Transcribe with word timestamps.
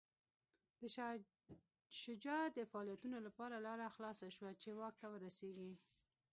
د 0.79 0.81
شاه 0.95 1.13
شجاع 2.01 2.43
د 2.57 2.59
فعالیتونو 2.71 3.17
لپاره 3.27 3.63
لاره 3.65 3.93
خلاصه 3.95 4.27
شوه 4.37 4.51
چې 4.61 4.69
واک 4.79 4.95
ته 5.01 5.07
ورسېږي. 5.13 5.71